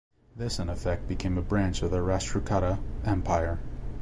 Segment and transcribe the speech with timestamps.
[0.35, 3.59] This in effect became a branch of the Rashtrakuta Empire.